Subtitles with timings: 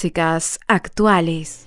[0.00, 1.66] Clásicas Actuales.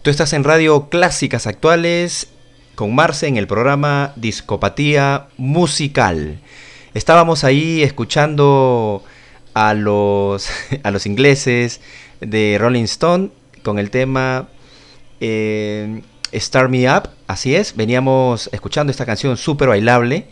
[0.00, 2.28] Tú estás en Radio Clásicas Actuales
[2.74, 6.40] con Marce en el programa Discopatía Musical.
[6.94, 9.04] Estábamos ahí escuchando
[9.52, 10.48] a los,
[10.84, 11.82] a los ingleses
[12.22, 13.28] de Rolling Stone
[13.62, 14.48] con el tema
[15.20, 16.00] eh,
[16.32, 20.28] Start Me Up, así es, veníamos escuchando esta canción súper bailable.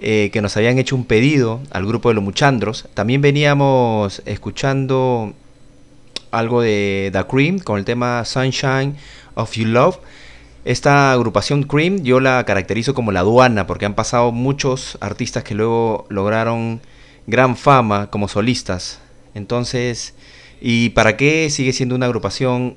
[0.00, 2.88] Eh, que nos habían hecho un pedido al grupo de los Muchandros.
[2.94, 5.34] También veníamos escuchando
[6.38, 8.96] algo de The Cream con el tema Sunshine
[9.34, 9.98] of You Love.
[10.64, 15.54] Esta agrupación Cream yo la caracterizo como la aduana porque han pasado muchos artistas que
[15.54, 16.80] luego lograron
[17.26, 19.00] gran fama como solistas.
[19.34, 20.14] Entonces,
[20.60, 22.76] ¿y para qué sigue siendo una agrupación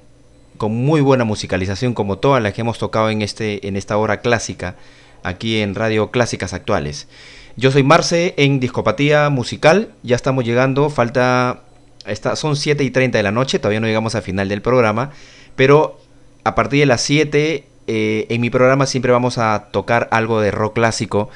[0.58, 4.22] con muy buena musicalización como todas las que hemos tocado en, este, en esta hora
[4.22, 4.76] clásica?
[5.24, 7.08] aquí en Radio Clásicas Actuales.
[7.56, 11.62] Yo soy Marce en Discopatía Musical, ya estamos llegando, falta,
[12.08, 15.12] esta, son 7 y 30 de la noche, todavía no llegamos al final del programa,
[15.56, 16.00] pero
[16.44, 20.52] a partir de las 7 eh, en mi programa siempre vamos a tocar algo de
[20.52, 21.30] rock clásico,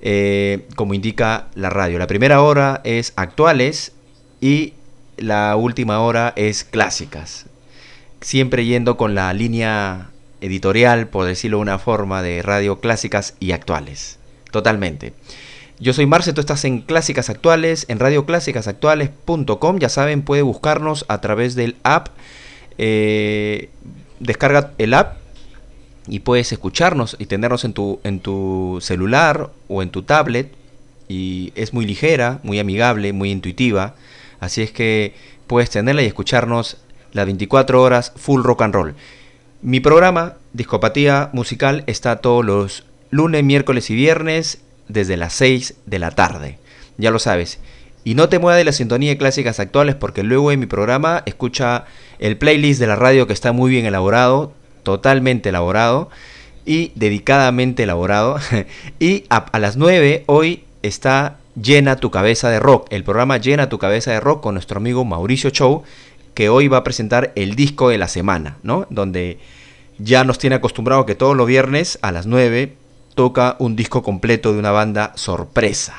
[0.00, 1.98] eh, como indica la radio.
[1.98, 3.92] La primera hora es actuales
[4.40, 4.74] y
[5.16, 7.46] la última hora es clásicas.
[8.20, 10.10] Siempre yendo con la línea
[10.40, 14.18] editorial, por decirlo de una forma, de radio clásicas y actuales.
[14.50, 15.12] Totalmente.
[15.82, 19.78] Yo soy Marce, tú estás en Clásicas Actuales, en radioclásicasactuales.com.
[19.80, 22.10] Ya saben, puede buscarnos a través del app.
[22.78, 23.68] Eh,
[24.20, 25.16] descarga el app
[26.06, 30.52] y puedes escucharnos y tenernos en tu, en tu celular o en tu tablet.
[31.08, 33.96] Y es muy ligera, muy amigable, muy intuitiva.
[34.38, 35.16] Así es que
[35.48, 36.76] puedes tenerla y escucharnos
[37.10, 38.94] las 24 horas full rock and roll.
[39.62, 45.98] Mi programa, Discopatía Musical, está todos los lunes, miércoles y viernes desde las 6 de
[45.98, 46.58] la tarde.
[46.98, 47.58] Ya lo sabes.
[48.04, 51.22] Y no te muevas de la sintonía de clásicas actuales porque luego en mi programa
[51.26, 51.84] escucha
[52.18, 54.52] el playlist de la radio que está muy bien elaborado,
[54.82, 56.10] totalmente elaborado
[56.64, 58.38] y dedicadamente elaborado.
[58.98, 63.78] y a, las 9 hoy está Llena tu cabeza de rock, el programa Llena tu
[63.78, 65.82] cabeza de rock con nuestro amigo Mauricio Show
[66.32, 68.86] que hoy va a presentar el disco de la semana, ¿no?
[68.88, 69.38] Donde
[69.98, 72.72] ya nos tiene acostumbrado que todos los viernes a las 9
[73.14, 75.94] toca un disco completo de una banda sorpresa.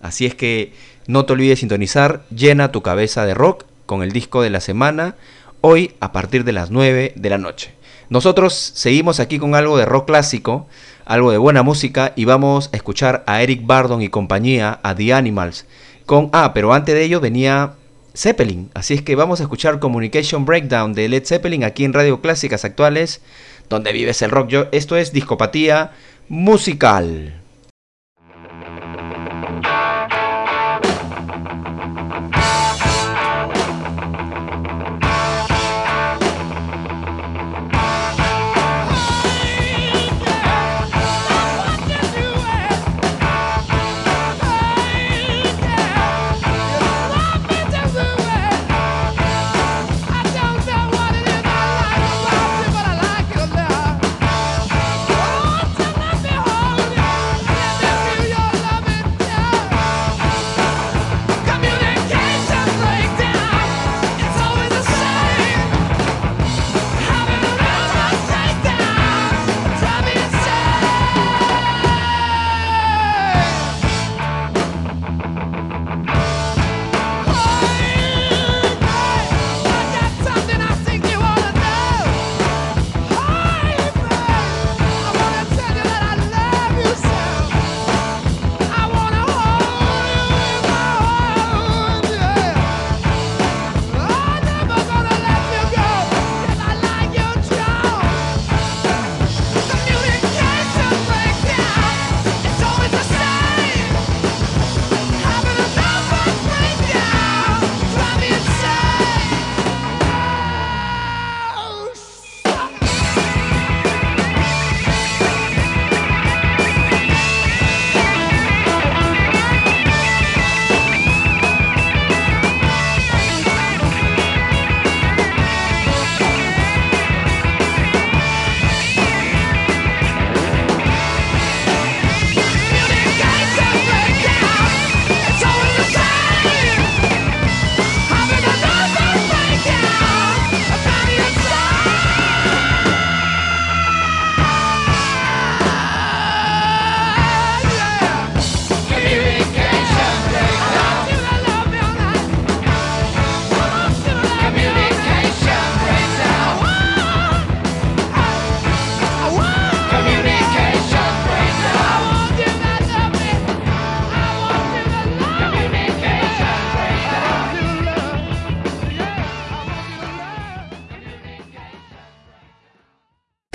[0.00, 0.72] Así es que
[1.06, 5.16] no te olvides sintonizar, llena tu cabeza de rock con el disco de la semana,
[5.60, 7.74] hoy a partir de las 9 de la noche.
[8.08, 10.66] Nosotros seguimos aquí con algo de rock clásico,
[11.04, 15.14] algo de buena música y vamos a escuchar a Eric Bardon y compañía, a The
[15.14, 15.66] Animals,
[16.06, 16.28] con...
[16.32, 17.74] Ah, pero antes de ello venía
[18.14, 18.70] Zeppelin.
[18.74, 22.64] Así es que vamos a escuchar Communication Breakdown de Led Zeppelin aquí en Radio Clásicas
[22.64, 23.22] Actuales,
[23.68, 24.48] donde vives el rock.
[24.48, 25.92] Yo, esto es discopatía
[26.28, 27.41] musical.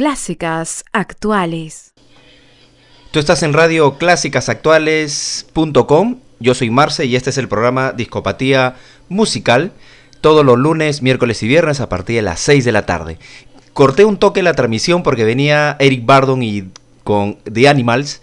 [0.07, 1.91] Clásicas actuales.
[3.11, 6.19] Tú estás en radio clásicasactuales.com.
[6.39, 8.77] Yo soy Marce y este es el programa Discopatía
[9.09, 9.73] Musical.
[10.21, 13.19] Todos los lunes, miércoles y viernes a partir de las 6 de la tarde.
[13.73, 16.69] Corté un toque la transmisión porque venía Eric Bardon y
[17.03, 18.21] con The Animals.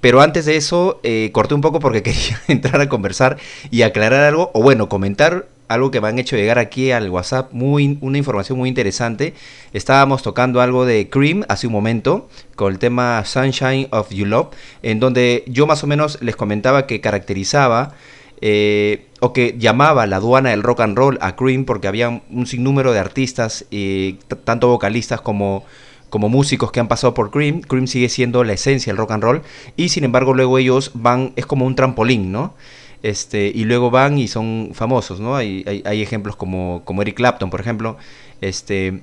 [0.00, 3.36] Pero antes de eso, eh, corté un poco porque quería entrar a conversar
[3.72, 7.52] y aclarar algo, o bueno, comentar algo que me han hecho llegar aquí al WhatsApp,
[7.52, 9.34] muy, una información muy interesante.
[9.72, 14.48] Estábamos tocando algo de Cream hace un momento con el tema Sunshine of You Love,
[14.82, 17.94] en donde yo más o menos les comentaba que caracterizaba
[18.40, 22.46] eh, o que llamaba la aduana del rock and roll a Cream porque había un
[22.46, 25.64] sinnúmero de artistas, y tanto vocalistas como
[26.10, 29.22] como músicos que han pasado por Cream, Cream sigue siendo la esencia del rock and
[29.22, 29.42] roll
[29.76, 32.54] y sin embargo luego ellos van, es como un trampolín, ¿no?
[33.02, 35.36] Este, y luego van y son famosos, ¿no?
[35.36, 37.96] Hay, hay, ejemplos como, como Eric Clapton, por ejemplo,
[38.40, 39.02] este,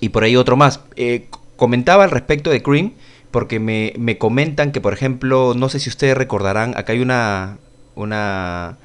[0.00, 0.80] y por ahí otro más.
[0.96, 2.92] Eh, comentaba al respecto de Cream,
[3.30, 7.58] porque me, me, comentan que, por ejemplo, no sé si ustedes recordarán, acá hay una,
[7.94, 8.78] una,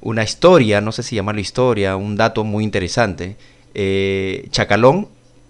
[0.00, 3.36] una historia, no sé si llamarlo historia, un dato muy interesante.
[3.74, 5.08] Eh, Chacalón,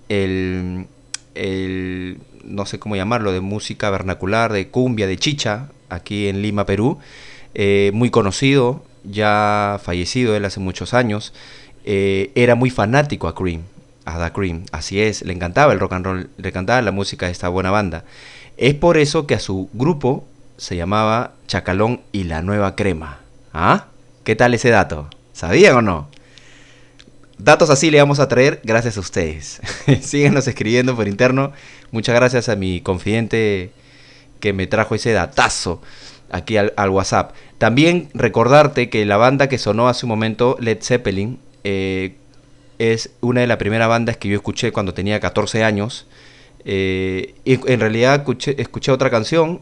[0.08, 0.86] el,
[1.34, 6.66] el, no sé cómo llamarlo, de música vernacular, de cumbia, de chicha, aquí en Lima,
[6.66, 6.98] Perú,
[7.58, 11.32] eh, muy conocido, ya fallecido él hace muchos años,
[11.86, 13.62] eh, era muy fanático a Cream,
[14.04, 17.24] a Da Cream, así es, le encantaba el rock and roll, le encantaba la música
[17.24, 18.04] de esta buena banda.
[18.58, 20.26] Es por eso que a su grupo
[20.58, 23.20] se llamaba Chacalón y la Nueva Crema.
[23.54, 23.86] ¿Ah?
[24.22, 25.08] ¿Qué tal ese dato?
[25.32, 26.08] ¿Sabían o no?
[27.38, 29.62] Datos así le vamos a traer gracias a ustedes.
[30.02, 31.52] Síguenos escribiendo por interno.
[31.90, 33.70] Muchas gracias a mi confidente
[34.40, 35.80] que me trajo ese datazo
[36.30, 37.34] aquí al, WhatsApp.
[37.58, 42.14] También recordarte que la banda que sonó hace un momento, Led Zeppelin, eh,
[42.78, 46.06] es una de las primeras bandas que yo escuché cuando tenía 14 años.
[46.64, 48.24] Eh, y en realidad
[48.58, 49.60] escuché, otra canción,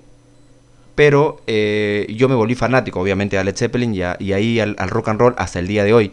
[0.94, 4.90] pero eh, yo me volví fanático, obviamente, a Led Zeppelin y, y ahí al, al,
[4.90, 6.10] rock and roll hasta el día de hoy.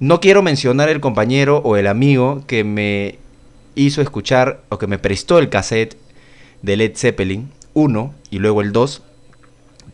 [0.00, 3.18] No quiero mencionar el compañero o el amigo que me
[3.74, 5.96] hizo escuchar o que me prestó el cassette
[6.62, 9.02] de Led Zeppelin 1 y luego el 2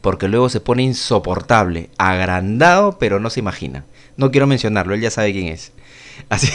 [0.07, 3.85] porque luego se pone insoportable, agrandado, pero no se imagina.
[4.17, 5.73] No quiero mencionarlo, él ya sabe quién es.
[6.29, 6.49] Así,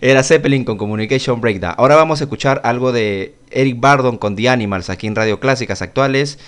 [0.00, 1.74] era Zeppelin con Communication Breakdown.
[1.76, 5.82] Ahora vamos a escuchar algo de Eric Bardon con The Animals aquí en Radio Clásicas
[5.82, 6.38] Actuales,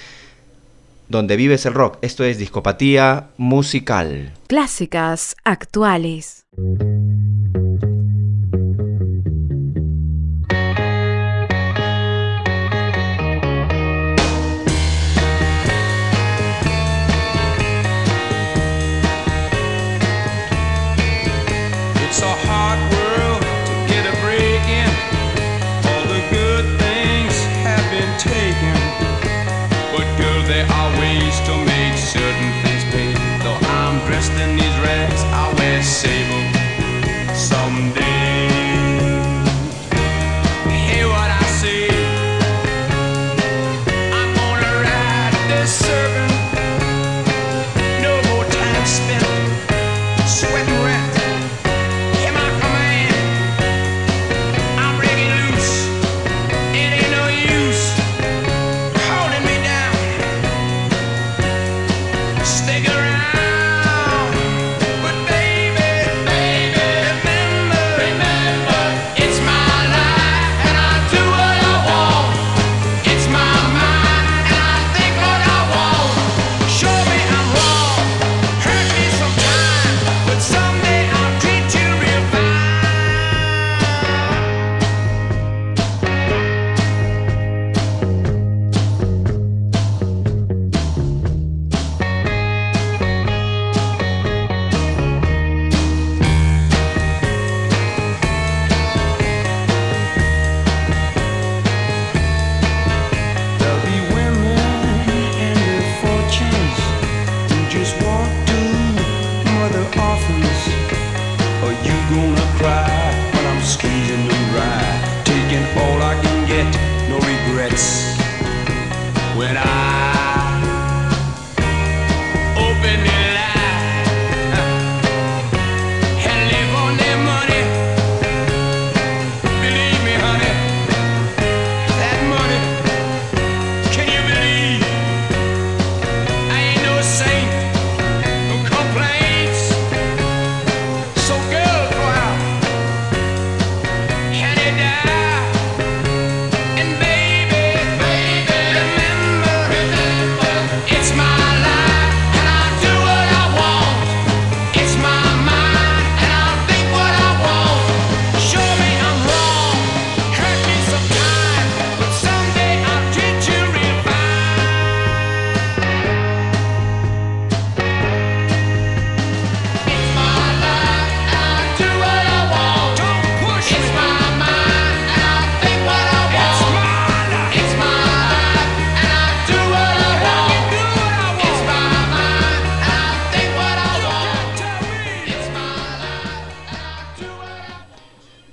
[1.11, 1.99] donde vives el rock.
[2.01, 4.33] Esto es Discopatía Musical.
[4.47, 6.47] Clásicas Actuales.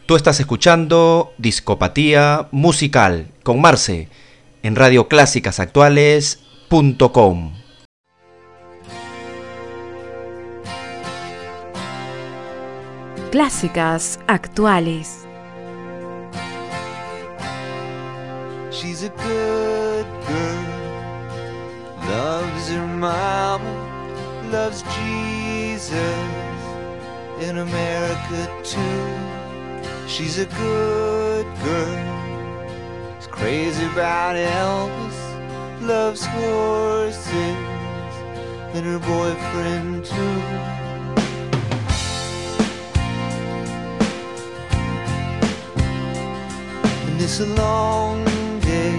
[0.07, 4.07] Tú estás escuchando Discopatía Musical con Marce
[4.63, 7.53] en radioclásicasactuales.com.
[13.31, 15.25] Clásicas actuales.
[18.71, 20.63] She's a good girl,
[22.07, 23.59] loves her mama,
[24.53, 25.99] loves Jesus
[27.41, 29.36] in America too.
[30.07, 33.15] She's a good girl.
[33.19, 37.57] She's crazy about Elvis, loves horses,
[38.73, 40.41] and her boyfriend too.
[47.07, 48.23] And it's a long
[48.61, 48.97] day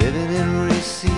[0.00, 1.17] living in Reseda.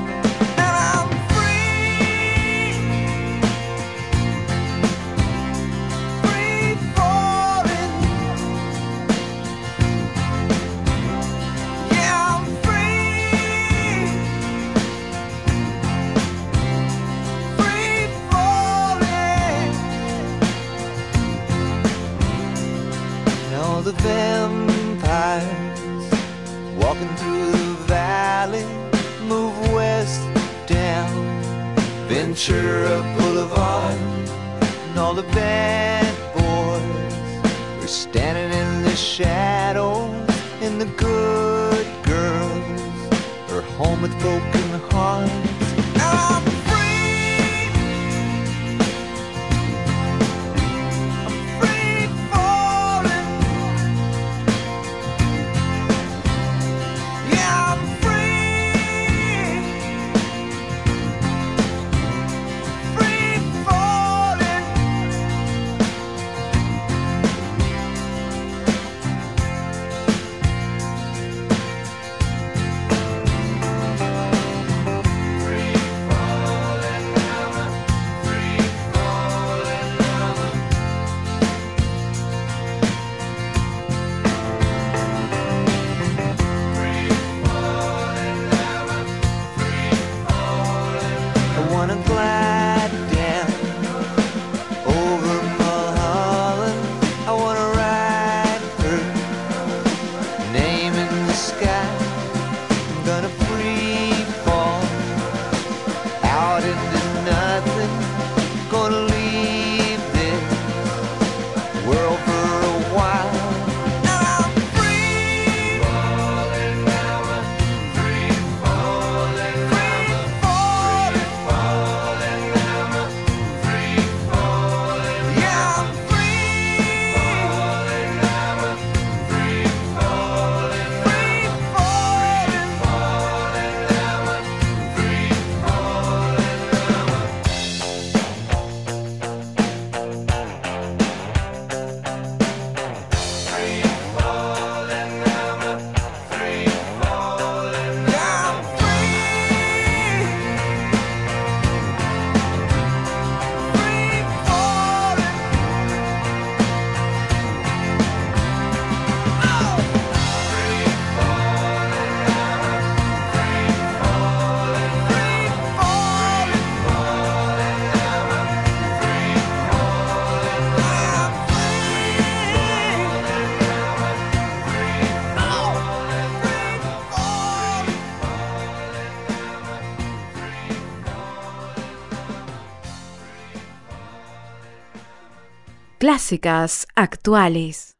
[186.01, 187.95] Clásicas actuales.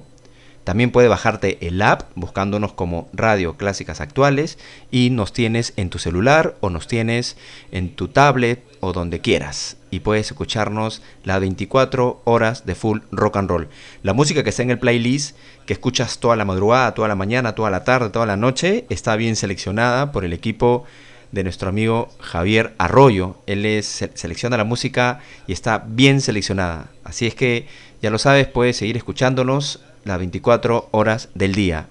[0.64, 4.60] También puedes bajarte el app buscándonos como Radio Clásicas Actuales
[4.92, 7.38] y nos tienes en tu celular o nos tienes
[7.72, 9.78] en tu tablet o donde quieras.
[9.92, 13.68] Y puedes escucharnos las 24 horas de full rock and roll.
[14.04, 17.56] La música que está en el playlist, que escuchas toda la madrugada, toda la mañana,
[17.56, 20.86] toda la tarde, toda la noche, está bien seleccionada por el equipo
[21.32, 23.38] de nuestro amigo Javier Arroyo.
[23.46, 26.90] Él es, selecciona la música y está bien seleccionada.
[27.04, 27.68] Así es que
[28.02, 31.88] ya lo sabes, puedes seguir escuchándonos las 24 horas del día.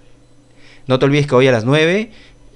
[0.87, 2.11] No te olvides que hoy a las 9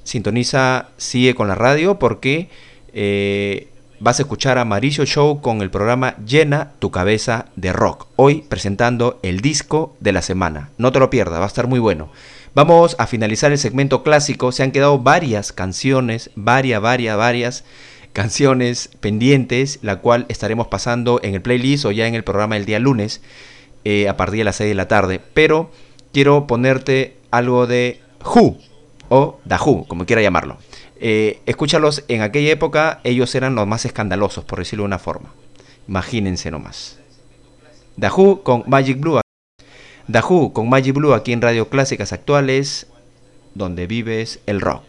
[0.04, 2.48] sintoniza, sigue con la radio porque
[2.92, 3.68] eh,
[4.02, 8.08] vas a escuchar a Mauricio Show con el programa Llena tu cabeza de rock.
[8.16, 10.70] Hoy presentando el disco de la semana.
[10.76, 12.10] No te lo pierdas, va a estar muy bueno.
[12.52, 14.50] Vamos a finalizar el segmento clásico.
[14.50, 17.64] Se han quedado varias canciones, varias, varias, varias
[18.12, 22.66] canciones pendientes, la cual estaremos pasando en el playlist o ya en el programa el
[22.66, 23.22] día lunes
[23.84, 25.20] eh, a partir de las 6 de la tarde.
[25.32, 25.70] Pero
[26.12, 28.58] quiero ponerte algo de Who
[29.10, 30.58] o Who, como quiera llamarlo.
[31.04, 35.34] Eh, escúchalos, en aquella época ellos eran los más escandalosos, por decirlo de una forma.
[35.88, 36.96] Imagínense nomás.
[37.96, 39.20] Who con Magic Blue.
[40.06, 42.86] Who con Magic Blue aquí en Radio Clásicas Actuales,
[43.56, 44.84] donde vives el rock.